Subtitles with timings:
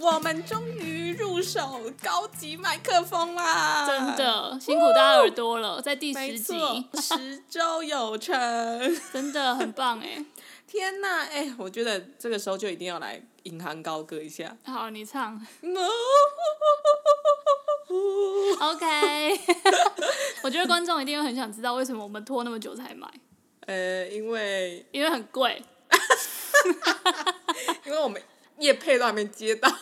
[0.00, 3.86] 我们终于入手高级麦克风啦！
[3.86, 6.54] 真的辛苦大家耳朵了，在第十集，
[7.00, 8.36] 十周有成，
[9.12, 10.24] 真的很棒哎！
[10.66, 14.56] 天哪，哎，我觉得这个时候就一定要来引吭高歌一下。
[14.64, 15.40] 好，你唱。
[18.58, 19.40] OK，
[20.42, 23.08] 我觉得观众一定会很想知道为什么我们拖那么久才买。
[23.66, 25.62] 呃，因为因为很贵。
[27.84, 28.20] 因为我们
[28.58, 29.70] 业配都还没接到，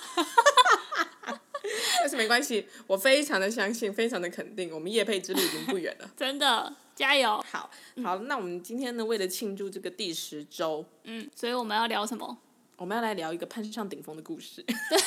[2.01, 6.11] 但是没关系，我非常的相信，非常的肯定，我们叶配之路已经不远了。
[6.17, 7.45] 真的，加油！
[7.51, 7.71] 好，
[8.03, 12.39] 好，那我们今天呢，为了庆祝这个第十周，嗯，所以我们要聊什么？
[12.77, 14.61] 我们要来聊一个攀上顶峰的故事。
[14.67, 14.99] 对。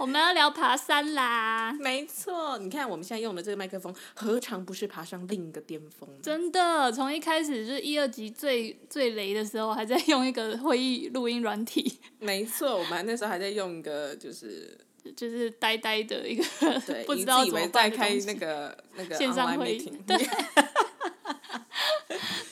[0.00, 1.70] 我们要聊爬山啦！
[1.78, 6.08] 没错，你看我们现在用的这个麦克风，何尝不是爬上另一个巅峰？
[6.22, 11.98] 真的，从一开始就是一二集最最雷的时候，还在用一个会议录音软体。
[12.18, 14.74] 没错，我们那时候还在用一个就是
[15.14, 16.42] 就是呆呆的一个，
[17.04, 19.92] 不知道怎么在开那个那个线上会议。
[20.06, 20.16] 对，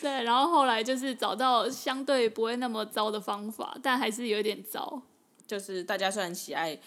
[0.02, 5.00] 对，然后后来就是找到相对不会那么糟的方法，但还是有点糟。
[5.46, 6.78] 就是大家虽然喜爱。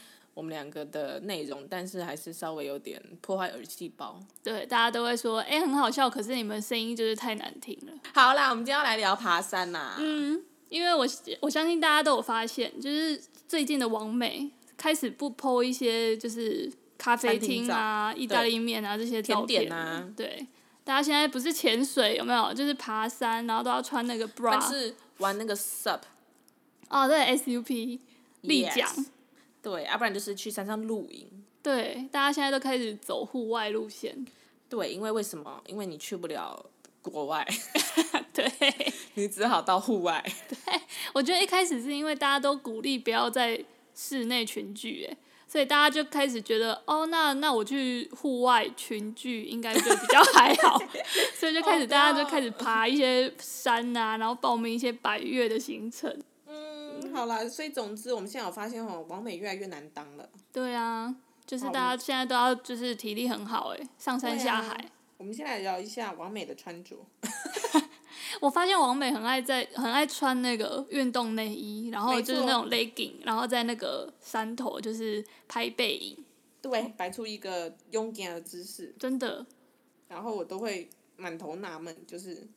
[0.42, 4.20] 我们两个的内容，但是还是稍微有点破坏耳细胞。
[4.42, 7.94] 对，大家都会说，哎，很好笑，可是你们声音就是太难听了。
[8.16, 9.94] 好啦，我们今天要来聊爬山呐。
[10.00, 11.06] 嗯，因为我
[11.42, 20.10] 我相信大家都有发现，就是最近的王美开始不 po 一些就是咖啡厅啊、意大利面啊这些照片啊。
[20.18, 20.48] 对，
[20.84, 22.52] 大家现在不是潜水有没有？
[22.52, 24.50] 就是爬山，然后都要穿那个 bra。
[24.54, 26.00] 但是玩那个 SUP。
[26.90, 28.00] 哦，对，SUP
[28.42, 28.90] 立桨。
[29.62, 31.28] 对，要不然就是去山上露营。
[31.62, 34.26] 对，大家现在都开始走户外路线。
[34.68, 35.62] 对，因为为什么？
[35.68, 36.66] 因为你去不了
[37.02, 37.46] 国外
[38.34, 38.52] 对，
[39.16, 40.24] 你只好到户外。
[40.50, 40.82] 对，
[41.14, 43.64] 我觉得一开始是因为大家都鼓励不要在
[43.94, 45.18] 室内群聚，哎，
[45.48, 50.82] 所以大家就开始觉得，哦，那那我去户外群聚应该就比较还好，
[51.38, 56.18] 所以就开始大家就开始爬一些山啊，然后报名一些百越的行程。
[57.10, 60.30] 好啦，所以总之，我们现在有发现哦，王美越来越难当了。
[60.52, 64.74] 对啊，就是大家现在都要就是体力很好哎，上山下海。
[64.74, 64.86] 啊、
[65.18, 66.96] 我们先来聊一下王美的穿着。
[68.40, 76.26] 我发现王美很爱在很爱穿那个运动内衣，然后就是那种 legging，然后在那个山头就是拍背影。
[76.62, 78.96] 对，摆出一个勇敢的姿势。
[78.98, 79.46] 真的。
[80.08, 82.48] 然后我都会满头纳闷，就是。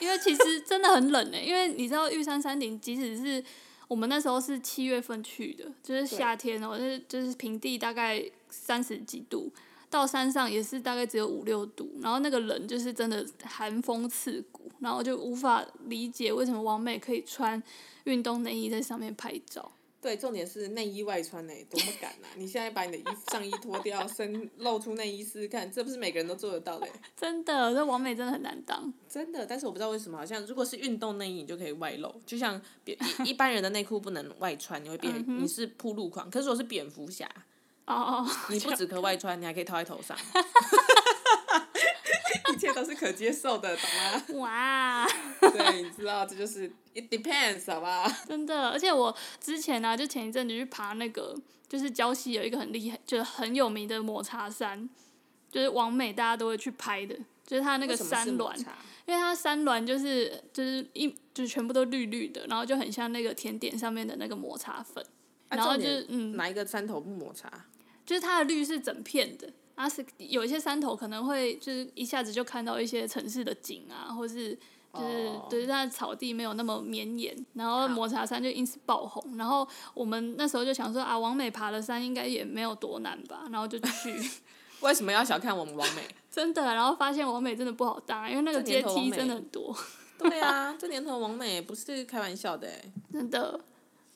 [0.00, 3.42] 因为其实真的很冷诶、欸，因为你知道玉山山顶，即使是
[3.86, 9.52] 我们那时候是七月份去的，就是夏天哦、喔，就是就是平地大概三十几度，
[9.88, 17.62] 到山上也是大概只有五六度，然后那个冷就是真的寒风刺骨，然后就无法理解为什么王美可以穿
[18.04, 19.70] 运动内衣在上面拍照。
[20.00, 22.26] 对，重点是内衣外穿呢，多么敢啊！
[22.36, 26.88] 你现在把你的衣上衣脱掉，身露出内衣试试看，这不是每个人都做得到的。
[27.14, 28.90] 真的，这完美真的很难当。
[29.06, 36.30] 真的，但是我不知道为什么，好像如果是运动内衣，你就可以外露，就像别一般人的内裤不能外穿，你会变你是铺路狂。
[36.30, 37.28] 可是我是蝙蝠侠，
[37.84, 40.16] 哦哦，你不止可外穿，你还可以套在头上。
[42.52, 43.88] 一切都是可接受的，懂
[44.38, 44.40] 吗？
[44.40, 45.06] 哇！
[45.40, 48.06] 对，你知道这就是 it depends，好吧？
[48.26, 51.34] 真的，而且我之前呢、啊，就前一阵子去爬那个，
[51.68, 54.88] 就是礁溪有一个很厉害，就是很有名的抹茶山，
[55.50, 57.16] 就是往美大家都会去拍的，
[57.46, 58.52] 就是它那个山峦，
[59.06, 65.04] 因为它山峦就是就是一就是全部都绿绿的，然后就很像那个甜点上面的那个抹茶粉，
[65.48, 67.50] 啊、然后就是嗯，哪一个山头不抹茶？
[68.06, 69.48] 就是它的绿是整片的。
[69.74, 74.54] 啊，是有一些山头可能会就是一下子就看到一些城市的景啊，或是
[74.92, 75.48] 就是、oh.
[75.48, 79.36] 对，它的草地没有那么绵延，然后抹茶山就因此爆红。
[79.36, 84.30] 然后我们那时候就想说啊，王美爬的山应该也没有多难吧，然后就去。
[84.80, 86.02] 为什么要小看我们王美？
[86.30, 89.76] 真的，然后发现王美真的不好搭，因为那个阶梯真的很多。
[90.18, 93.60] 对啊，这年头王美不是开玩笑的哎，真的。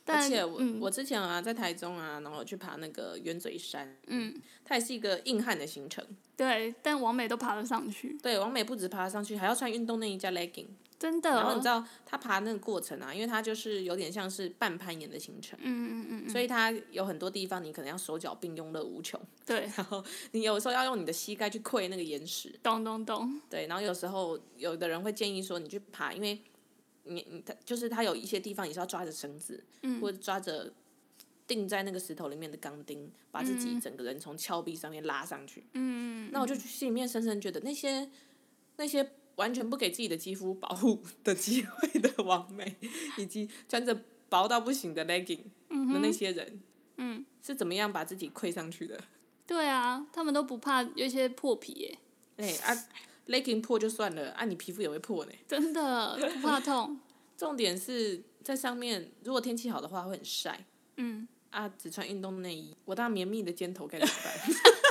[0.06, 4.34] 而且我、嗯、我之前啊在台中啊，然后去爬那个圆嘴山，嗯，
[4.64, 6.04] 它也是一个硬汉的行程。
[6.36, 8.18] 对，但王美都爬得上去。
[8.22, 10.66] 对，王美不止爬得上去，还要穿运动内衣加 legging。
[10.98, 11.30] 真的。
[11.30, 19.20] 然后你知道他爬那个过程啊，因为他就是有点像是半攀岩的行程，嗯嗯嗯，所以他有很多地方你可能要手脚并用乐无穷。
[19.46, 19.70] 对。
[19.76, 22.52] 然后你有时候要用你的膝盖去跪那个岩石。
[22.62, 23.40] 咚咚咚。
[23.48, 26.38] 对，然后有时候有的人会建议说你去爬，因为。
[27.04, 30.72] 你你他就是他有一些地方也是要抓着绳子，嗯、或者抓着
[31.46, 35.64] 钉在那个石头里面的钢钉，把自己整个人从峭壁上面拉上去。
[35.72, 38.10] 嗯，那我就心里面深深觉得，那些
[38.76, 42.76] 那些完全不给自己的肌肤保护的机会的网美，
[43.18, 46.60] 以及穿着薄到不行的 legging 的那些人，
[46.96, 48.98] 嗯，是怎么样把自己溃上去的？
[49.46, 51.98] 对啊，他们都不怕有一些破皮耶。
[52.36, 52.88] 哎、欸、啊
[53.28, 55.32] ，legging 破就算了，啊，你皮肤也会破呢。
[55.48, 56.98] 真的不怕痛。
[57.36, 60.64] 重点是在上面，如果天气好的话会很晒。
[60.96, 61.26] 嗯。
[61.50, 64.34] 啊，只穿运动内衣，我当绵密的肩头该怎么办？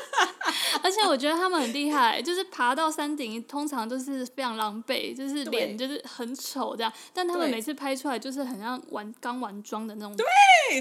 [0.81, 6.91] 而且我觉得他们很厉害，就是爬到山顶，通常都是非常狼狈，就是脸就是很丑这样。
[7.13, 10.15] 但他们每次拍出来就是很像完刚完妆的那种。
[10.15, 10.25] 对。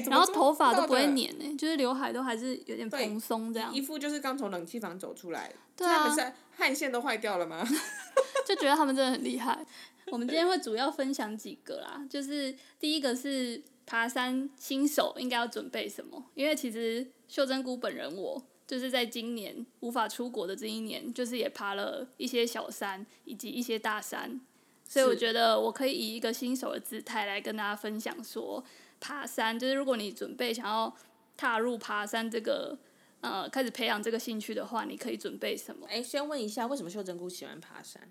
[0.09, 3.75] 然后头发都不会粘呢，就是刘海都还是有点蓬松这样。
[3.75, 5.53] 一副就是刚从冷气房走出来。
[5.77, 6.09] 对啊。
[6.09, 7.67] 他们汗腺都坏掉了吗？
[8.47, 9.65] 就觉得他们真的很厉害。
[10.07, 13.63] 我们今天会主要分享几个啦，就是第一个是。
[13.85, 16.25] 爬山新手应该要准备什么？
[16.35, 18.41] 因为其实秀珍菇本人我
[18.73, 24.41] 就是在今年无法出国的这一年，就是也爬了一些小山以及一些大山，
[24.89, 28.65] 所以我觉得我可以以一个新手的姿态来跟大家分享说，
[28.99, 30.97] 爬山就是如果你准备想要
[31.37, 32.79] 踏入爬山这个
[33.21, 35.87] 呃开始培养这个兴趣的话，你可以准备什么？
[35.91, 38.09] 哎，先问一下，为什么秀珍菇喜欢爬山？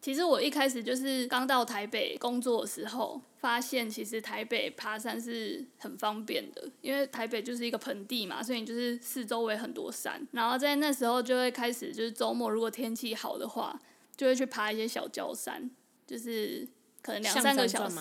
[0.00, 10.26] 其实我一开始就是刚到台北工作的时候，发现其实台北爬山是很方便的，因为台北就是一个盆地嘛，所以你就是四周围很多山。
[10.32, 13.78] 然后在那时候就会开始，就是周末如果天气好的话，
[14.16, 15.70] 就会去爬一些小郊山，
[16.06, 16.66] 就是
[17.02, 17.98] 可能两三个小时。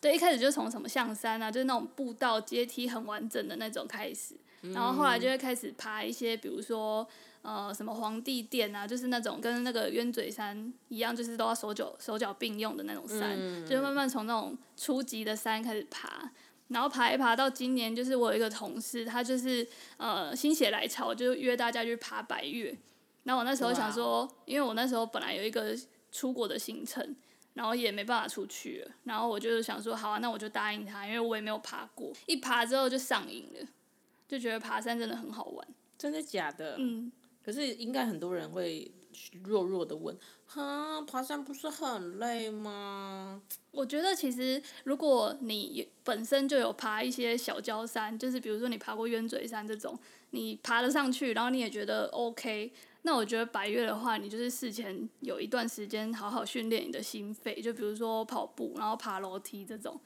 [0.00, 4.34] 对，一开始就从什么象山啊，就是那种步道阶梯很完整的那种开始，
[4.74, 7.08] 然后后来就会开始爬一些，比如说。
[7.42, 16.30] 呃，什么皇帝殿啊，就是那种跟那个冤嘴山一样，就是都要手脚手脚并用的那种山，嗯、就慢慢从那种初级的山开始爬，
[16.68, 22.76] 然后爬一爬到今年，就是我有一个同事，他就是呃心血来潮，就约大家去爬白岳。
[23.24, 25.76] 然后我那时候想说，因为我那时候本来有一个
[26.10, 27.16] 出国的行程，
[27.54, 33.66] 然后也没办法出去了，然后我就想说，好啊，那我就答应他，因为我也没有爬过，一爬之后就上瘾了，
[34.26, 35.68] 就觉得爬山真的很好玩。
[35.96, 36.76] 真的假的？
[36.78, 37.10] 嗯。
[37.48, 38.92] 可是应该很多人会
[39.42, 40.14] 弱弱的问，
[40.44, 43.40] 哈，爬山不是很累吗？
[43.70, 49.98] 我觉得其实如果你本身就有爬一些小郊山，就是比如说你爬过鸢嘴山这种，
[50.32, 59.98] 你爬了上去，然后你也觉得 OK，那我觉得百岳的话，你就是事前有一段时间好好训练你的心肺，就比如说跑步，然后爬楼梯这种，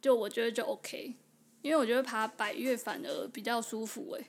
[0.00, 1.14] 就我觉得就 OK，
[1.62, 4.26] 因为我觉得爬百岳反而比较舒服诶、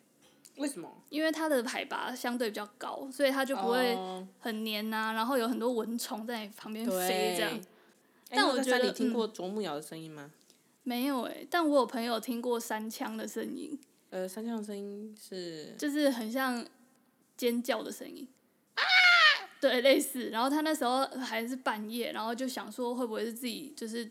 [0.57, 0.89] 为什么？
[1.09, 3.97] 因为它的海拔相对比较高，所以它就不会
[4.39, 7.59] 很黏呐、然后有很多蚊虫在旁边飞这样。
[8.29, 10.31] 但我觉得，你听过啄木鸟的声音吗？
[10.83, 13.79] 没有诶、欸，但我有朋友听过三枪的声音。
[14.09, 15.73] 呃，三枪的声音是？
[15.77, 16.65] 就是很像
[17.37, 18.27] 尖叫的声音。
[18.75, 18.81] 啊！
[19.61, 20.29] 对，类似。
[20.29, 24.09] 然后他那时候还是半夜，然后就想说会不会是自己就是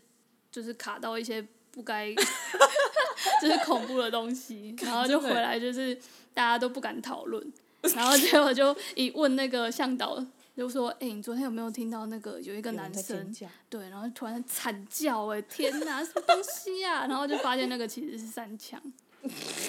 [0.51, 2.13] 就是卡到一些不该
[3.41, 5.99] 就是恐怖的东西， 然后就回来就是。
[6.35, 7.53] 大家都不敢讨论，
[7.95, 10.17] 然后结果就一问那个向导，
[10.57, 13.31] 就说：“哎、欸，你昨天有没有听到那个有一个男生？
[13.69, 17.05] 对，然后突然惨叫，哎，天哪，什么东西呀、啊？
[17.05, 18.79] 然后就发现那个其实是山羌。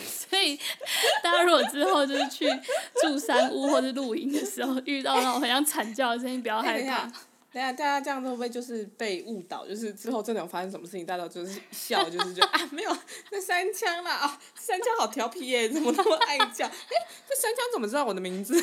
[0.07, 0.59] 所以
[1.23, 2.49] 大家如果之后就是去
[3.03, 7.13] 住山屋或者露营的时候，遇到那种很像惨叫的声音，不要害怕。
[7.55, 9.65] 等下，大家这样会不会就是被误导？
[9.65, 12.97] 就是之后真的有发生什么事情，大家就是笑， 就是觉得啊，没有，
[13.31, 16.67] 那三枪啦啊，三枪好调皮耶，怎么那么爱叫？
[16.67, 18.55] 哎、欸，这三枪怎么知道我的名字？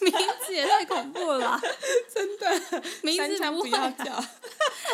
[0.00, 0.12] 名
[0.44, 1.60] 字也太恐怖了吧！
[2.12, 4.24] 真的，名字不要叫，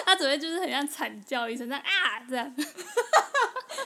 [0.04, 2.54] 他只会就是很像惨叫一声，这样啊这样。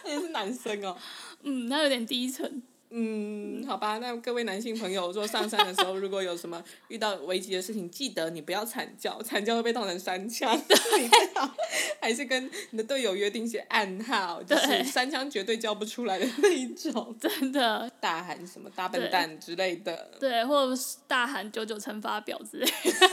[0.05, 0.97] 也是男生哦。
[1.43, 2.63] 嗯，他有点低沉。
[2.91, 10.55] 嗯，好吧，那各位男性朋友，说上山的时候，如果有什么遇到危急的事情，记得你不要惨叫，惨叫会被当成三枪。
[10.57, 11.53] 你最好
[12.01, 17.15] 还是跟你的队友约定一些暗号，就是三枪绝对叫不出来的那一种。
[17.21, 17.91] 真的。
[18.01, 20.17] 大喊什么大笨蛋之类的。
[20.21, 22.73] 对，对，或者是大喊九九乘法表之类的。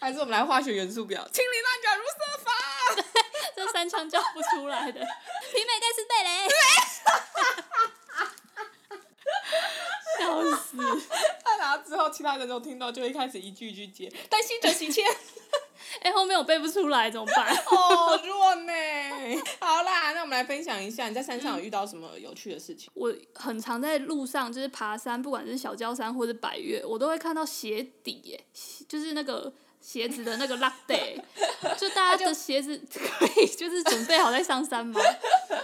[0.00, 2.52] 还是我们来化学元素表，氢磷钠钾如色法。
[3.56, 5.00] 这三枪叫不出来的。
[5.00, 6.48] 皮美盖斯贝雷。
[10.28, 10.76] 笑死！
[11.44, 14.12] 他然后之后，其他人都听到，就会开始一句一句接。
[14.28, 15.04] 但心者行迁。
[16.02, 17.54] 哎、欸，后面我背不出来，怎么办？
[17.66, 18.72] 哦，弱呢。
[19.58, 22.90] 好啦，那我们来分享一下，你在山上有遇到什么有趣的事情？
[22.94, 28.44] 我很常在路上，就是爬山，不管是小焦山或者百越，我都会看到鞋底，耶，
[28.86, 31.18] 就是那个鞋子的那个 lock day，
[31.78, 35.00] 就大家的鞋子可以就是准备好再上山吗？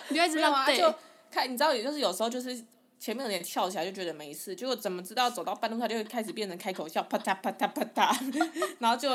[0.08, 0.94] 你就一直 lock day，就
[1.30, 2.64] 看你知道，也就是有时候就是。
[3.04, 8.32] 前面有点翘起来就觉得没事，结果怎么知道走到半路他就会开始变成开口笑，啪嗒啪嗒啪嗒，
[8.80, 9.10] 然后就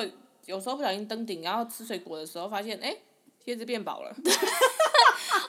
[0.46, 2.96] 有时候不小心登顶，然后吃水果的时候发现，哎，
[3.44, 4.16] 贴纸变薄了。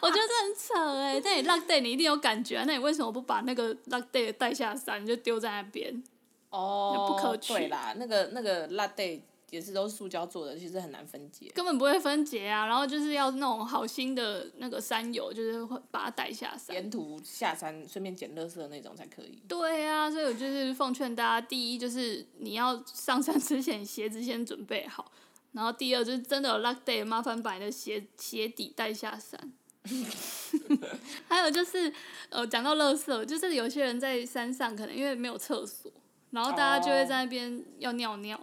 [0.01, 6.03] 我觉得这很扯哎，那你 luck day 你一定有感觉啊，那你为什么不把那个 luck day 带下山，你就丢在那边？
[6.49, 7.53] 哦，不可取。
[7.53, 9.21] 对啦，那个那个 luck day
[9.51, 11.51] 也是都是塑胶做的，其实很难分解。
[11.55, 16.75] 根本不会分解啊，然后就是要那种好心的那个山友，就是会把它带下山。
[16.75, 19.43] 沿途下山顺便捡垃圾的那种才可以。
[19.49, 25.11] 对啊，所以我就是奉劝大家，第一就是你要上山之前鞋子先准备好，
[25.53, 29.53] 然后第二就是真的有 luck day，麻烦把你的鞋鞋底带下山。
[31.27, 31.91] 还有就是，
[32.29, 35.91] 呃，讲到垃圾，就是有些人在山上，可能因为没有厕所，
[36.33, 38.39] 然后大家就会在那边要尿尿，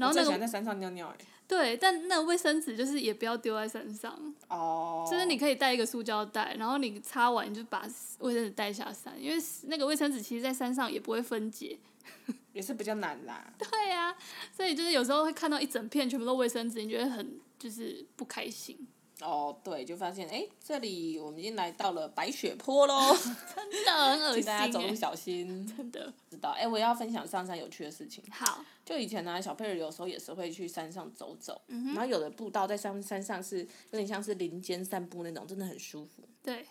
[0.00, 1.24] 然后那个在山上尿尿哎。
[1.46, 4.34] 对，但那个卫生纸就是也不要丢在山上。
[4.48, 5.06] 哦。
[5.10, 7.86] 就是你可以带一个塑胶袋，然后你擦完你就把
[8.20, 11.78] 卫生纸带下山，因为那个卫生纸其实在山上也不会分解。
[12.52, 13.52] 也是比较难啦。
[13.58, 14.16] 对呀、啊，
[14.56, 18.76] 所以就是有时候会看到一整片全部都卫生纸，你觉得很就是不开心。
[19.22, 23.14] 哦，对，就发现哎，这里我们已经来到了白雪坡喽，
[23.54, 25.66] 真的很恶心， 请大家走路小心。
[25.76, 26.12] 真的。
[26.30, 28.22] 知道，哎，我要分享上山有趣的事情。
[28.30, 28.64] 好。
[28.84, 36.22] 就以前呢、啊，小佩儿有时候也是会去山上走走，嗯、然后有的步道在山山上是有点像是林间散步那种，真的很舒服。
[36.42, 36.66] 对。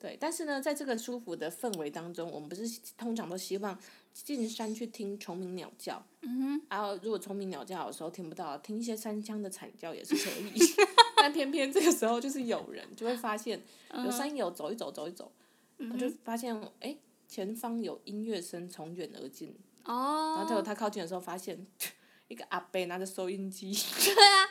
[0.00, 2.62] 对，但是呢，在这个舒服的氛围当中，我们不是
[2.96, 3.76] 通常都希望
[4.14, 10.60] 进山去听虫鸣鸟叫，嗯哼，然后如果虫鸣鸟叫有时候听不到，听一些山羌的惨叫也是可以。
[11.20, 13.62] 但偏偏这个时候就是有人就会发现，
[14.04, 15.30] 有山友走一走走一走，
[15.78, 16.96] 我、嗯、就发现哎，
[17.28, 19.54] 前方有音乐声从远而近。
[19.84, 20.36] 哦。
[20.38, 21.66] 然后他他靠近的时候，发现
[22.28, 23.72] 一个阿伯拿着收音机。
[24.04, 24.48] 对啊，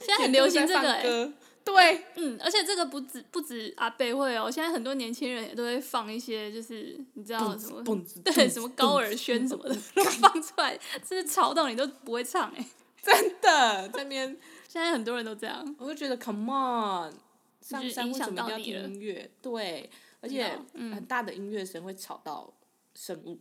[0.00, 1.32] 现在很流行这个哎。
[1.66, 7.82] 对，嗯，而且这个不止不止阿伯会哦，现在很多年轻人也都会放一些，就是你知道什么，
[8.22, 12.64] 对，什么高尔宣什么的都放出来，真是吵到你都不会唱哎，
[13.02, 14.36] 真的这边
[14.68, 17.14] 现在很多人都这样，我就觉得 Come on，
[17.60, 19.30] 上山为什么要听音乐？
[19.40, 22.52] 对，而且很大的音乐声会吵到
[22.94, 23.38] 生物。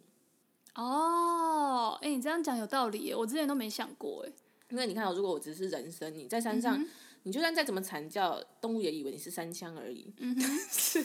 [0.76, 4.32] 哦，哎，你这样讲有道理耶，我之前都没想过哎，
[4.70, 6.86] 因为你看，如果我只是人声，你在山上。
[7.28, 10.14] 你就算再怎么惨叫，动物也以为你是山羌而已。
[10.18, 10.40] 嗯、
[10.70, 11.04] 是，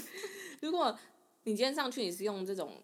[0.61, 0.95] 如果
[1.45, 2.75] 你今天上去，你是用这种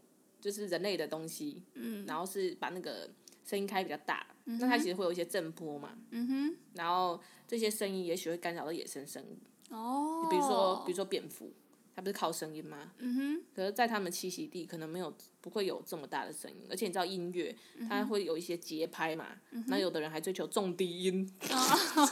[0.40, 3.10] 就是人类的东西，嗯、然后是把那个
[3.44, 5.90] 声音开比较大，嗯、那它其实会有一些震波嘛。
[6.10, 9.38] 嗯、然后这些声音也许会干扰到野生生物。
[9.74, 10.26] 哦。
[10.30, 11.52] 比如说，比如说蝙蝠。
[11.94, 12.92] 它不是靠声音吗？
[12.98, 13.42] 嗯哼。
[13.54, 15.10] 可是，在它们栖息地，可能没有
[15.40, 17.56] 不会有这么大的声音，而且你知道音乐，
[17.88, 19.28] 它会有一些节拍嘛。
[19.52, 21.26] 嗯、那有的人还追求重低音。
[21.48, 22.08] 哦、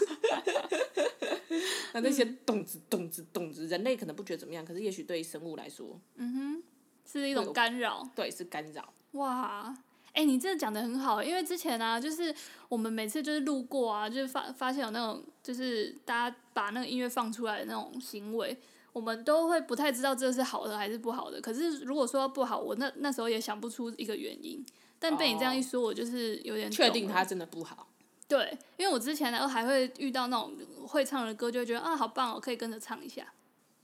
[1.92, 6.62] 那那些动子动子动子，人类可能不觉得怎么样，可是也许对生物来说，嗯哼，
[7.04, 8.08] 是一种干扰。
[8.16, 8.90] 对，是干扰。
[9.12, 9.76] 哇，
[10.14, 12.34] 哎、欸，你这讲的很好，因为之前啊，就是
[12.68, 18.56] 我们每次就是路过啊，就是发发现有那种，就是大家把那个音乐放出来的那种行为。
[18.92, 24.64] 我们都会不太知道这是好的还是不好的，可是如果说不好，我那那时候也想不出一个原因。
[25.00, 27.88] 但被你这样一说，我就是有点确定它真的不好。
[28.28, 30.56] 对，因为我之前呢还会遇到那种
[30.86, 33.26] 会唱的歌，就会觉得啊好棒哦，可以跟着唱一下。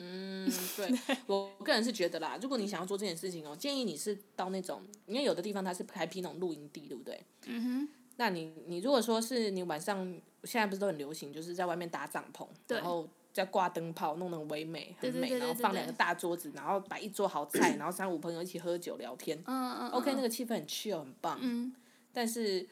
[0.01, 0.91] 嗯，对，
[1.29, 7.23] 我个人是觉得啦，如果你想要做这件事情哦，建议你是到那种，因为有的地方它是开辟那种露营地，对不对？
[7.47, 7.89] 嗯哼。
[8.17, 10.05] 那你你如果说是你晚上
[10.45, 13.09] 现在不是都很流行，就是在外面搭帐篷，然后。
[13.33, 19.41] 再挂灯泡，弄得唯美，很美，然后放两个大桌子，然后摆一桌好菜， 然后三五朋友一起喝酒聊天。
[19.47, 19.89] 嗯嗯。
[19.91, 21.39] OK，那个气氛很 chill，很棒。
[21.41, 21.73] 嗯。
[22.13, 22.69] 但是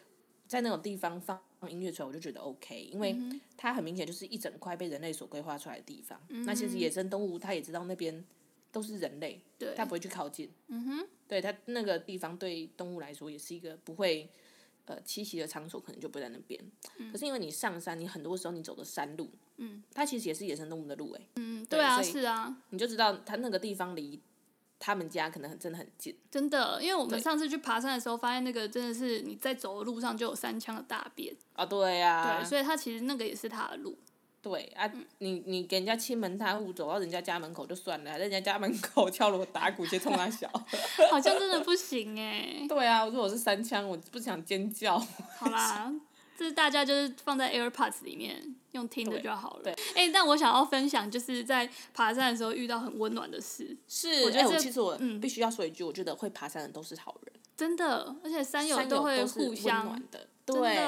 [0.48, 3.16] 在那种地方放音乐出来，我就觉得 OK，因为
[3.56, 6.20] 它很明显就是一整块被人类所规划出来的地方。
[6.28, 6.44] 嗯。
[6.44, 8.22] 那其实野生动物它也知道那边
[8.70, 9.74] 都是人类，对。
[9.74, 10.50] 它不会去靠近。
[10.66, 11.08] 嗯哼。
[11.26, 14.28] 对，它那个地方对动物来说也是一个不会。
[14.90, 16.58] 呃，栖息的场所可能就不在那边。
[16.96, 24.18] 嗯、可是因为你上山，你很多时候你走的山路，嗯，它其实也是野生动物的路，哎，嗯，对啊，是啊，你就知道它那个地方离
[24.78, 26.16] 他们家可能很真的很近。
[26.30, 31.34] 真的，因为我们上次去爬山的时候，发现那个真的是你在走的路上就有三枪的大便。
[31.54, 32.38] 啊，对呀、啊。
[32.40, 33.96] 对，所以他其实那个也是他的路。
[34.40, 40.48] 对啊，你你给人家欺门踏户，走到人家家门口就算了，在人家家门口敲锣打鼓，直接冲他笑，
[41.10, 42.64] 好像真的不行哎。
[42.68, 44.96] 对啊，如果我是三枪，我不想尖叫。
[44.96, 45.92] 好啦，
[46.38, 49.64] 这是大家就是放在 AirPods 里面用听的就好了。
[49.64, 49.72] 对。
[49.96, 53.76] 哎、欸，但我想要分享，就是在爬山的时候遇到很温暖的事。
[53.88, 57.34] 是，我觉得、欸、其实我必须要说一句，嗯、我觉得会爬山的都是好人。
[57.56, 60.28] 真的，而且山友都会互相暖的。
[60.46, 60.78] 对，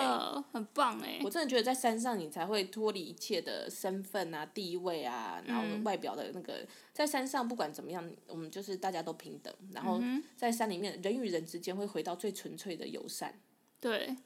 [0.53, 1.21] 很棒哎！
[1.23, 9.53] 我真的觉得在山上，你才会脱离一切的身份啊、地位啊，然后外表的那个，嗯、在山上不管怎么样，我们就是大家都平等。
[9.73, 10.01] 然后
[10.35, 13.39] 在山里面，人与人之间会回到最纯粹的友善。
[13.81, 14.17] 对，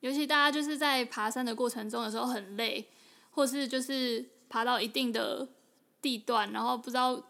[0.00, 2.86] 尤其大家就是在爬山的过程中有时候很累，
[3.30, 5.46] 或是就是爬到一定的
[6.00, 7.20] 地段，然后不知道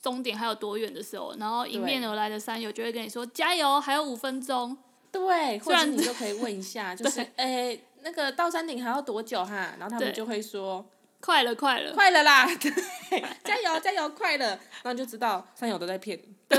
[0.00, 4.76] 终点还有多远的时候，然后迎面而来的山友就会跟你说加油，还有五分钟。
[5.10, 9.74] 对，或者你就可以问一下， 就是诶，那个到山顶还要多久哈？
[9.78, 10.84] 然后他们就会说
[11.20, 14.46] 快了，快了，快了啦，对，加油，加油，快了，
[14.82, 16.34] 然后就知道山友都在骗你。
[16.48, 16.58] 对，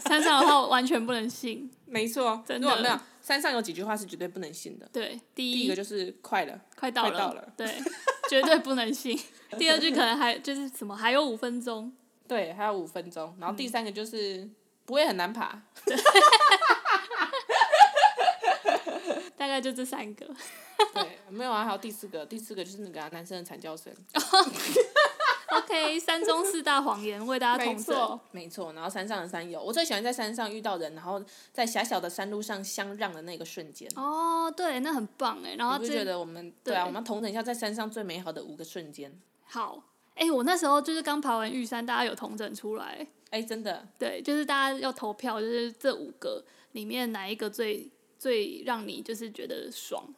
[0.00, 1.70] 山上的话完全不能信。
[1.86, 2.98] 没错，真的没有。
[3.26, 4.88] 山上有几句话是绝对不能信的。
[4.92, 7.66] 对，第一个就是快了，快到了，对，
[8.30, 9.18] 绝对不能信。
[9.58, 11.92] 第二句可能还就是什么还有五分钟，
[12.28, 13.36] 对，还有五分钟。
[13.40, 14.48] 然后第三个就是
[14.84, 15.60] 不会很难爬。
[19.36, 20.24] 大概就这三个。
[20.94, 23.92] 对，没有啊，还有第四个，第四个就是那个、啊、男生的惨叫声。
[25.66, 28.20] OK，山中四大谎言为大家统整。
[28.30, 31.20] 没错，然后山上的山友，我最喜欢在山上遇到人，然后
[31.52, 33.90] 在狭小的山路上相让的那个瞬间。
[33.96, 35.56] 哦，对，那很棒哎。
[35.56, 39.12] 然后就觉得我们对啊，我们要同整一下在山上最美好的五个瞬间。
[39.44, 39.82] 好，
[40.14, 43.04] 哎，我那时候就是刚爬完玉山，大家有同整出来。
[43.30, 43.88] 哎，真的。
[43.98, 50.14] 对，就是大家要投票，就是这五个里面哪一个最最让你就是觉得爽？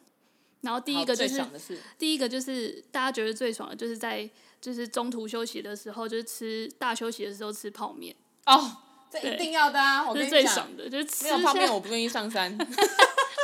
[0.61, 4.29] 然后第一个就是，是第一个就是大家觉得最爽的，就是在。
[4.61, 8.15] 就是中途休息的时候，就是吃大休息的时候吃泡面。
[8.45, 8.77] 哦，
[9.11, 10.07] 这一定要的啊！
[10.07, 12.57] 我跟你讲，最爽的就是吃没有泡面，我不愿意上山。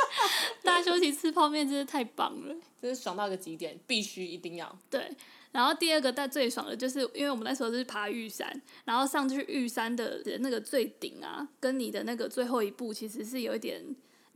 [0.62, 4.78] 大休息吃泡面真是太棒了，真是爽到一个极点，必须一定要。
[4.90, 5.10] 对，
[5.52, 13.84] 然后第二个但最爽的就是，因为我们那时候是爬玉山，然后上去玉山的那个最顶啊，跟你的那个最后一步其实是有一点。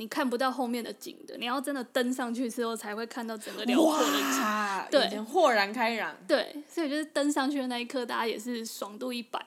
[0.01, 6.17] 你看不到后面的景的，你要真的登上去之后才会看到整个辽阔的景，对，豁然开朗。
[6.27, 9.39] 对，所以就是登上去的那一刻，大家也是爽度一百。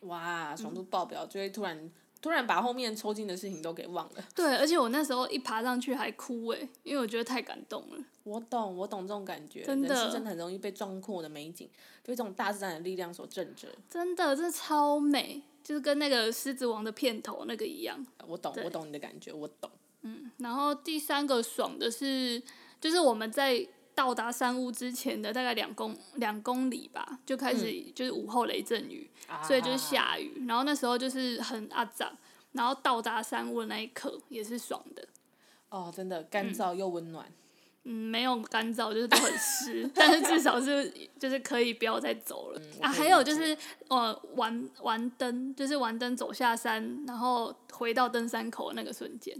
[0.00, 1.90] 哇，爽度爆表，就会突然
[2.20, 4.22] 突然把后面抽筋的事情都给忘了。
[4.34, 8.04] 对，而且我那时候一爬上去还哭诶，因为我觉得太感动了。
[8.24, 11.66] 我懂，我懂这种感觉，真的，人是真的很容易被壮阔的美景，
[12.02, 13.68] 被这种大自然的力量所震慑。
[13.88, 15.40] 真的，真的超美。
[15.62, 19.70] 就是跟那个《狮子王》的片头那个一样，我懂，我懂你的感觉，我懂。
[20.02, 22.42] 嗯，然后第三个爽的是，
[22.80, 30.46] 就是我们在到达山屋之前的大概两公两公里吧，就开始就是午后雷阵雨，嗯、所以就是下雨。
[30.46, 32.16] 然后那时候就是很阿杂，
[32.52, 35.06] 然后到达山屋的那一刻也是爽的。
[35.68, 37.26] 哦，真的干燥又温暖。
[37.26, 37.32] 嗯，
[37.90, 42.92] 没有干燥，就是都很湿， 但是至少是就是可以不要再走了、嗯、啊。
[42.92, 43.56] 还有就是
[43.88, 49.34] 呃，玩玩灯，就是玩灯走下山，然后回到登山口那个瞬间，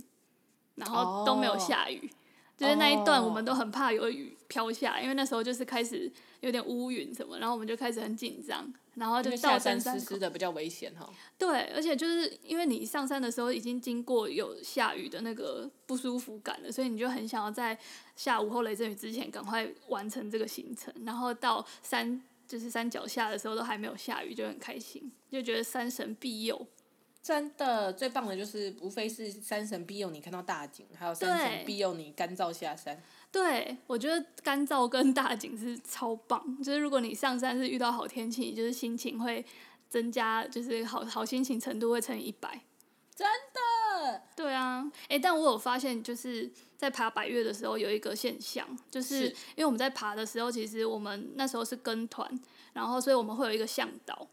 [0.76, 2.10] 然后都没有下雨，
[2.56, 11.08] 就是那一段我们都很怕有雨飘下来，因为那时候就是开始有点乌云什么，然后我们就开始很紧张，然后就到登山口湿湿的比较危险哈。
[11.38, 17.78] 对，而且就是因为你上山的时候已经经过有下雨的那个不舒服感了，所以你就很想要在
[18.16, 26.66] 下午后雷阵雨之前赶快完成这个行程，然后到山就是山脚下的时候都还没有下雨，就很开心，就觉得山神庇佑。
[27.22, 32.98] 真的最棒的就是，无非是山神庇佑你看到大景，还有山神庇佑你干燥下山。
[33.30, 36.56] 对，我觉得干燥跟大景是超棒。
[36.62, 39.44] 就是如果你上山是遇到好天气，就是心情会
[39.90, 42.62] 增加，就是好好心情程度会乘以一百。
[43.14, 44.22] 真的。
[44.34, 52.30] 对啊，哎，但我有发现，就是在爬百岳的时候有一个现象，就是因为我们在爬的时候，其实我们那时候是跟团，
[52.72, 54.26] 然后所以我们会有一个向导。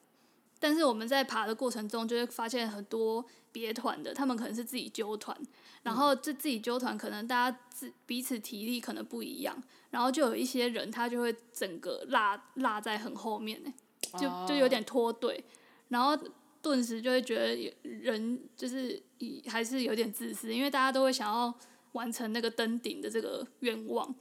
[0.67, 5.37] 但是我们在爬的过程中，就会发现很多别团的，他们可能是自己揪团，
[5.83, 9.55] 然后这自己揪团，可能大家自彼此体力可能不一样，
[9.91, 13.71] 然后就有一些人他就会整个落落在很后面呢，
[14.17, 15.43] 就就有点脱队，
[15.89, 16.17] 然后
[16.63, 18.99] 顿时就会觉得人就是
[19.45, 21.53] 还是有点自私，因为大家都会想要
[21.91, 24.15] 完成那个登顶的这个愿望，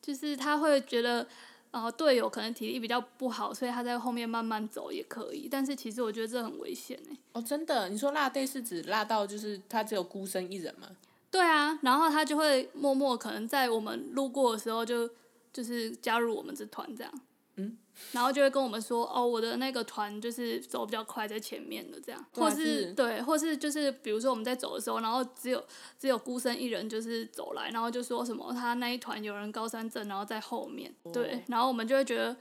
[0.00, 1.26] 就是他会觉得。
[1.70, 5.48] 然后队友可能体力比较不好，所以他在后面慢慢走也可以。
[5.50, 7.16] 但是其实我觉得这很危险哎。
[7.32, 7.88] 哦，真的？
[7.88, 10.88] 你说落队是指落到就是他只有孤身一人吗？
[11.30, 15.08] 对啊，然后他就会默默可能在我们路过的时候就
[15.52, 17.12] 就是加入我们这团这样。
[17.58, 17.76] 嗯。
[18.12, 25.60] 然后就会跟我们说，哦，我的那个团就是走比较快，在前面的这样，或是对，或是就是比如说我们在走的时候，然后只有
[25.98, 32.36] 只有孤身一人就是走来，然后就说什么他那一团有人高山症，然后在后面，对，然后我们就会觉得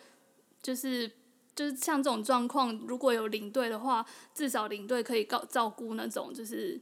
[0.62, 1.12] 就是
[1.56, 6.80] 就是像这种状况，如果有领队的话，至少领队可以告照顾那种就是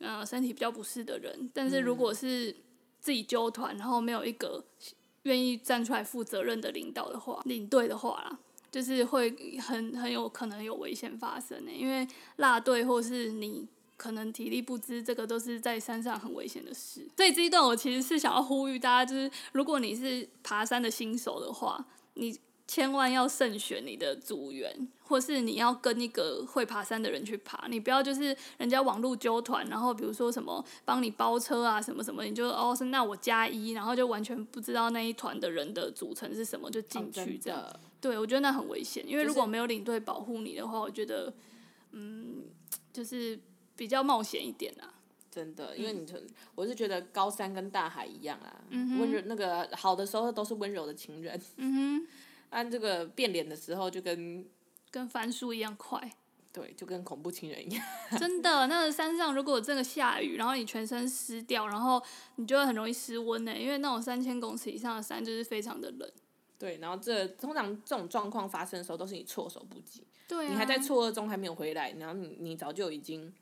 [0.00, 2.54] 呃身体比较不适的人，但是如果是
[3.00, 4.62] 自己揪团，然后没有一个。
[5.24, 8.38] 愿意站出来负责任的领导的话，领队的话啦，
[8.70, 17.06] 就是会很很有可能有危险发生的，因为落队或是你可能体力不支，这个都是在山上很危险的事。
[17.16, 41.32] 所以这一段我其实是想要呼吁大家，就是如果你是爬山的新手的话，你千万要慎选你的组员，或是你要跟一个会爬山的人去爬，你不要就是人家网络纠团，然后比如说什么帮你包车啊什么什么，你就哦是那我加一，然后就完全不知道那一团的人的组成是什么就进去这样，哦、对我觉得那很危险，因为如果没有领队保护你的话，我觉得
[41.92, 42.44] 嗯
[42.92, 43.40] 就是
[43.74, 44.92] 比较冒险一点啊。
[45.30, 46.20] 真的，因为你从
[46.54, 51.40] 我是觉得高山跟大海一样啊，温柔那个好的时候都是温柔的情人。
[51.56, 52.06] 嗯哼。
[52.50, 54.46] 按这个变脸的时候，就跟
[54.90, 56.10] 跟翻书一样快。
[56.50, 57.84] 对，就跟恐怖情人一样。
[58.18, 62.02] 真的，那个山上如果真的下雨，然后你全身湿掉，然后
[62.36, 63.56] 你就会很容易失温呢。
[63.56, 66.10] 因为那种三千公尺以上的山就是非常的冷。
[66.58, 70.02] 对，然后这通常这种状况发生的时候，都是你措手不及。
[70.26, 70.48] 对啊。
[70.48, 73.32] 你还在错愕中还没有回来，然后你你早就已经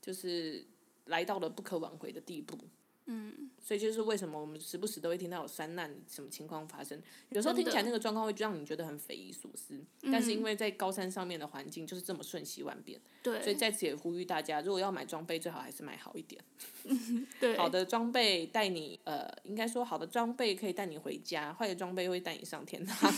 [0.00, 0.64] 就是
[1.06, 2.56] 来到了不可挽回的地步。
[3.06, 16.42] 嗯，所以就是为什么我们时不时都会听到有山难什么情况发生，有时候听起来那个状况会让你觉得很匪夷所思，但是因为在高山上面的环境就是这么瞬息万变，对，所以在此也呼吁大家，如果要买装备，最好还是买好一点，
[17.38, 23.12] 对，好的装备带你，呃，应该说好的装备可以带你回家，坏的装备会带你上天堂。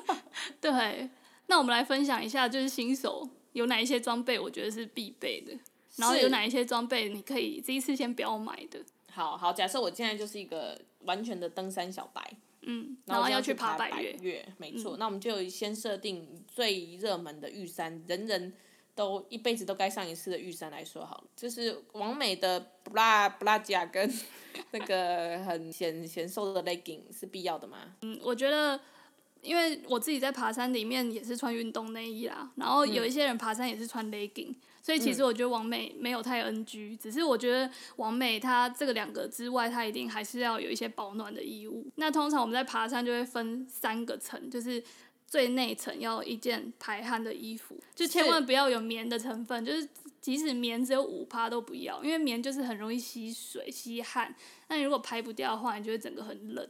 [0.60, 1.08] 对，
[1.46, 5.58] 那我们来分享一下，就是新手有哪一些装备，我觉得是必备的，
[5.96, 8.84] 然后有哪一些装备你可以这一次先不要买的。
[9.10, 18.52] 好好，假设我现在就是一个完全的登山小白，嗯，然后要去爬百岳，没错，嗯、那我们就先设定最热门的玉山，人人
[18.94, 24.12] 都一辈子都该上一次的玉山来说好了，就是完美的布拉布拉甲跟
[24.70, 27.78] 那个很显显瘦的 legging 是必要的吗？
[28.02, 28.80] 嗯，我觉得。
[29.42, 41.86] 因为我自己在爬山里面也是穿运动内衣啦，然后有一些人爬山也是穿 legging，所以其实我觉得王美没有太 NG，只是我觉得王美她这个两个之外，她一定还是要有一些保暖的衣物。
[41.96, 44.82] 那通常我们在爬山就会分三个层，就是
[45.26, 49.88] 最内层要一件排汗的衣服，就千万不要有棉的成分，就是
[50.20, 54.34] 即使棉只有五趴都不要，因为棉就是很容易吸水吸汗，
[54.68, 56.68] 那你如果排不掉的话，你就会整个很冷。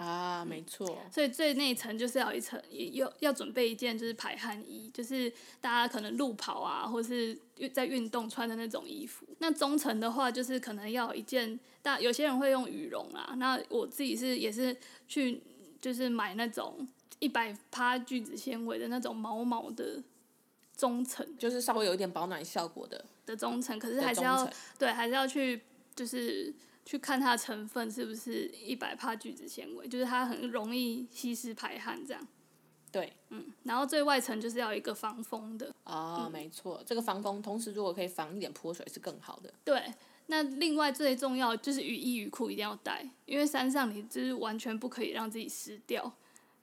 [0.00, 0.96] 啊，没错。
[1.12, 7.38] 所以最内层就是要一层，也要要准备一件就是排汗衣，就是大家可能路跑啊，或是
[7.74, 9.26] 在运动穿的那种衣服。
[9.40, 13.34] 那中层的话，就是可能要有一件，大有些人会用羽绒啊。
[13.36, 14.74] 那我自己是也是
[15.06, 15.42] 去
[15.82, 20.02] 就是买那种一百趴聚酯纤维的那种毛毛的
[20.74, 23.78] 中层，就是稍微有一点保暖效果的的中层。
[23.78, 25.60] 可是还是要对，还是要去
[25.94, 26.54] 就是。
[26.90, 32.26] 去看它的成分是不是一百帕聚酯纤维，就是它很容易吸湿排汗这样。
[32.90, 35.72] 对，嗯，然后最外层就是要一个防风的。
[35.84, 39.54] 啊、哦，嗯、没错，这个防风，同时如果可以防一点泼水是更好的。
[39.62, 39.80] 对，
[40.26, 46.12] 那另外最重要就是雨衣雨裤一定要带，因为山上你就是完全不可以让自己湿掉，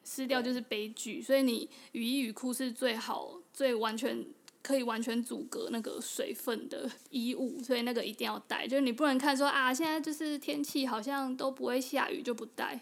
[0.03, 4.27] 湿掉就是悲剧，所以你雨衣雨裤是最好最完全。
[4.67, 8.67] 可以完全阻隔那个水分的衣物，所以那个一定要带。
[8.67, 12.81] 就是你不能看说啊，现在就是天气好像都不会下雨就不带，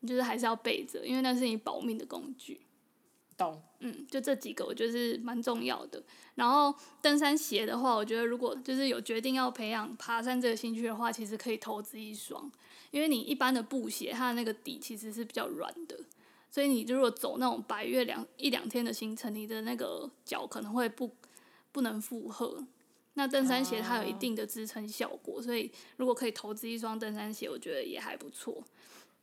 [0.00, 2.60] 你就是还是要备着，因为那是你保命的工具。
[3.38, 3.62] 懂。
[3.80, 6.02] 嗯，就这几个我觉得是蛮重要的。
[6.34, 12.52] 然后登山鞋的话，我觉得如果就是有决定要培养爬山这个兴趣的话，其实可以投资一双，
[12.90, 15.98] 因为你一般的布鞋，它的那个底其实是比较软的。
[16.54, 21.10] 所以你如果走那种白月两一两天的行程，你的那个脚可能会不
[21.72, 22.64] 不能负荷。
[23.14, 28.62] 那登山鞋它有一定的支撑效果，所以如果可以投资一双登山鞋，我觉得也还不错。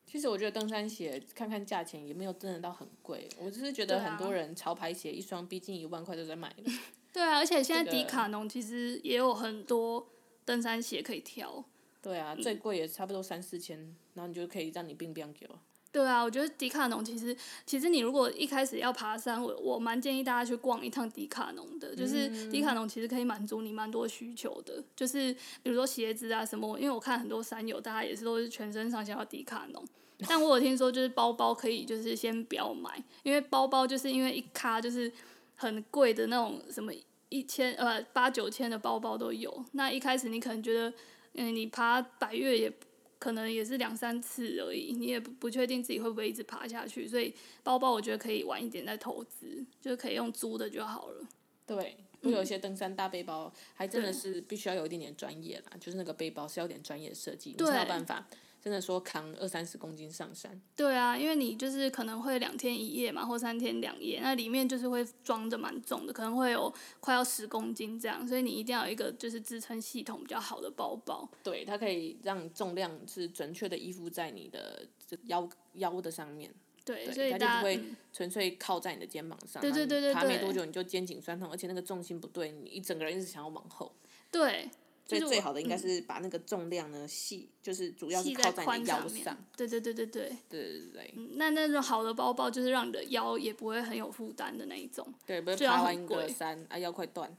[0.05, 6.69] 其实我觉得登山鞋看看价钱也没有真的到很贵，我只是觉得很多人潮牌鞋一双逼近一万块都在买的。
[7.13, 10.05] 对啊，而且现在迪卡侬其实也有很多
[10.43, 11.63] 登山鞋可以挑。
[12.01, 13.79] 对啊，最贵也差不多三四千，
[14.15, 15.57] 然后你就可以让你冰冰给我。
[15.91, 29.83] 对啊，我觉得迪卡侬其实，其实你如果一开始要爬山，我我蛮建议大家去逛一趟迪卡侬的，就是迪卡侬其实可以满足你蛮多需求的，就是比如说鞋子啊什么，因为我看很多山友大家也是都是全身上下要迪卡侬，
[30.29, 35.11] 但我有听说就是包包可以就是先不要买，因为包包就是因为一卡就是
[35.55, 36.93] 很贵的那种什么
[37.27, 40.93] 一千呃八九千的包包都有，那一开始你可能觉得
[41.33, 42.73] 嗯你爬百越也。
[43.21, 47.31] 可能也是两三次而已，你也不不确定自己会不会一直爬下去，所以
[47.61, 51.27] 包包我觉得可以晚一点再投资，就可以用租的就好了。
[51.67, 58.27] 对，我有一些登山大背包，还真的是必须要有一点点专业啦，就是那个背包是要有点专业设计，你才有办法。
[58.61, 71.27] 真的说扛二三十公斤上山，对啊，因为你就是可能会两天一夜嘛，或三天两夜，那里面就是会装的蛮重的，可能会有快要十公斤这样，所以你一定要有一个就是支撑系统比较好的包包。
[71.41, 74.87] 对，它可以让重量是准确的依附在你的
[75.23, 76.53] 腰腰的上面。
[76.85, 79.61] 对，对所以它就不会嗯纯粹靠在你的肩膀上。
[79.61, 83.91] 对对对对爬没多久你就肩颈酸痛，而且那个重心不对，你一整个人一直想要往后。
[84.31, 84.69] 对，
[85.07, 89.37] 所以最好的应该嗯是把那个重量呢系，就是主要是系靠在你腰面上。。
[89.57, 95.05] 对对对对对，对对对嗯那那种好的包包就是让你的腰也不会很有负担的那一种。
[95.25, 97.35] 对，不要很爬完一个贵山啊腰快断。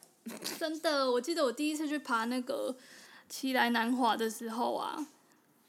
[0.58, 2.76] 真的，我记得我第一次去爬那个
[3.28, 5.06] 奇来南华的时候啊，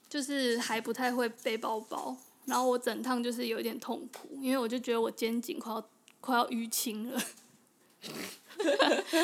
[0.08, 5.88] 就是还不太会背包包，然后我整趟就是有一点痛苦，因为我就觉得我肩颈快要
[6.20, 7.20] 快要淤青了，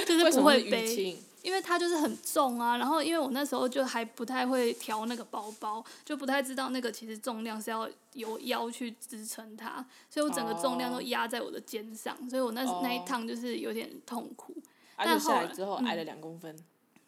[0.04, 1.18] 就是不会背，青？
[1.42, 2.76] 因为它就是很重啊。
[2.76, 14.54] 然后因为我那时候就还不太会调那个包包，就不太知道那个其实重量是要由腰去支撑它，所以我整个重量都压在我的肩上，所以我那哦那一趟就是有点痛苦。
[14.96, 16.56] 啊，但后来之后矮了两公分。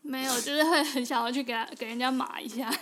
[0.04, 2.68] 没有，就是会很想要去给他给人家码一下。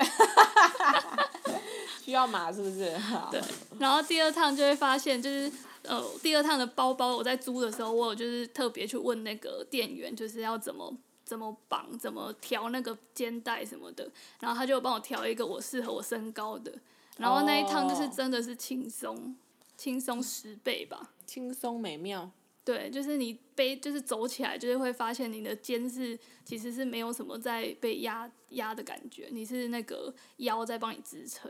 [2.02, 2.96] 需要码是不是？
[3.30, 3.38] 对，
[3.78, 10.90] 然后第二趟就会发现，就是呃，第二趟的包包我在租的时候，我有就是特别去问那个店员，就是要怎么
[11.30, 16.76] 怎么绑、怎么调那个肩带什么的，然后他就帮我调一个我适合我身高的，
[17.18, 19.36] 然后那一趟就是真的是轻松，
[19.76, 21.12] 轻松十倍吧。
[21.24, 22.28] 轻松美妙。
[22.64, 31.48] 对，就是你背，就是走起来，就是会发现你的肩是其实是没有什么在被压压的感觉，你是那个腰在帮你支撑。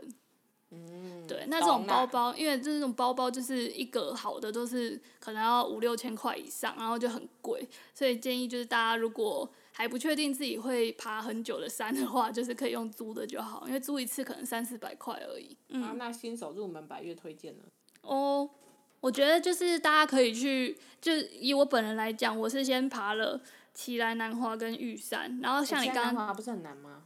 [0.71, 1.25] 嗯。
[1.27, 15.55] 对，那这种包包，因为这种包包就是一个好的都是可能要五六千块以上，然后就很贵，所以建议就是大家如果还不确定自己会爬很久的山的话，就是可以用租的就好，因为租一次可能三四百块而已。
[15.69, 15.81] 嗯。
[15.83, 17.63] 啊，那新手入门百越推荐呢？
[18.01, 18.49] 哦，
[18.99, 23.39] 我觉得就是大家可以去，就以我本人来讲，我是先爬了
[23.73, 27.03] 奇莱南华跟玉山，然后像你刚刚刚不是很难吗？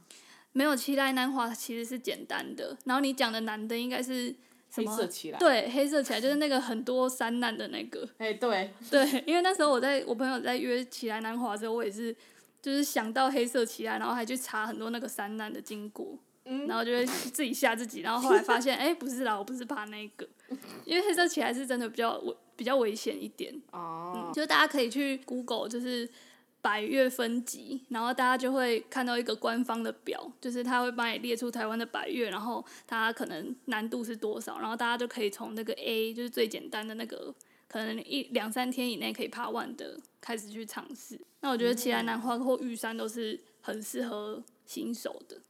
[0.56, 4.34] 没有期待南华其实是简单的，然后你讲的难的应该是
[4.70, 4.96] 什么？
[5.38, 8.08] 对，黑色起来就是那个很多山难的那个。
[8.16, 8.72] 哎，对。
[8.90, 12.16] 对，因为那时候我在我朋友在约起来南华的时候，我也是
[12.62, 16.18] 就是想到黑色起来，然后还去查很多那个山难的经过。
[16.48, 20.26] 嗯然后就会自己吓自己，然后后来发现， 哎，不是啦，我不是怕那个，
[20.84, 24.32] 因为黑色起来是真的比较危比较危险一点，哦嗯，。
[24.32, 26.08] 就是大家可以去 Google，就是
[26.66, 37.32] 百岳分级，然后大家就会看到一个官方的表，就是他会帮你列出台湾的百岳，然后它可能难度是多少，然后大家就可以从那个 A，就是最简单的那个，
[37.68, 41.20] 可能一两三天以内可以爬完的开始去尝试。
[41.38, 45.40] 那我觉得奇莱南花或玉山都是很适合新手的。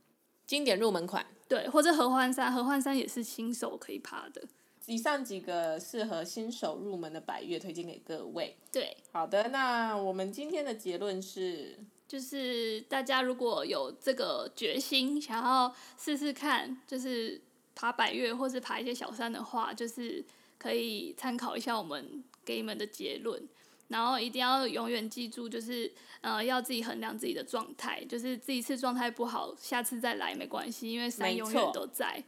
[0.46, 1.24] 经典入门款。
[1.48, 4.42] 对，或者合欢山，合欢山也是新手可以爬的。
[4.86, 8.56] 以上几个适合新手入门的百岳推荐给各位。
[8.72, 17.40] 对，好的，那我们今天的结论是，就是大家如果有这个决心，想要试试看，就是
[17.74, 20.24] 爬百岳或是爬一些小山的话，就是
[20.56, 23.42] 可以参考一下我们给你们的结论。
[23.88, 32.22] 然后一定要永远记住，就是呃，要自己衡量自己的状态，就是这一次状态不好，下次再来没关系，因为山永远都在。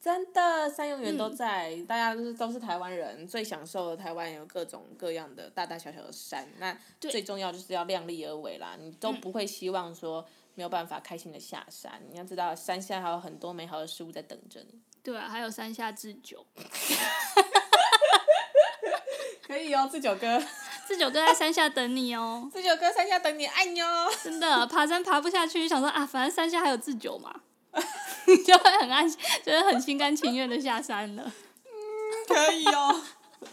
[0.00, 6.48] 真的山永远都嗯在，大家都是都是台湾人，最享受的台湾有各种各样的大大小小的山。
[6.58, 12.00] 那最重要就是要量力而为啦，你都不会希望说没有办法开心的下山。
[12.10, 14.80] 你要知道，山下还有很多美好的事物在等着你。
[15.02, 16.46] 对啊，还有山下智久，
[19.46, 20.42] 可以哦，智久哥，
[20.86, 22.48] 智久哥在山下等你哦。
[22.52, 24.10] 自九哥山下等你，爱你哦。
[24.22, 27.42] 真的爬山爬不下去，想说啊，反正山下还有自酒嘛，
[28.44, 29.08] 就会很安，
[29.44, 31.24] 就是很心甘情愿的下山了。
[31.24, 31.32] 嗯
[32.28, 33.02] 可以哦。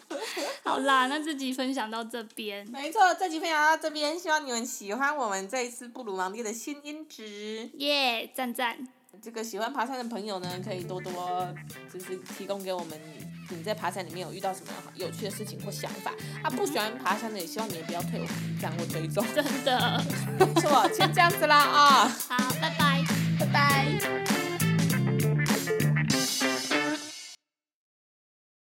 [0.63, 7.69] 好啦，那这集分享到这边，没错，这集分享到这边，希望你们喜欢我们这一次布鲁芒蒂的新音质。
[7.77, 8.77] 耶，赞赞，
[9.21, 11.47] 这个喜欢爬山的朋友呢，可以多多
[11.91, 12.99] 就是提供给我们
[13.49, 16.11] 你你在爬山里面有遇到什么有趣的事情或想法。
[16.43, 19.25] 啊，不喜欢爬山的，也希望你也不要退我们赞或追踪。
[19.33, 20.03] 真的，
[20.37, 22.17] 没错，先这样子啦啊。
[22.29, 23.03] 好，拜拜
[23.39, 24.26] 拜拜。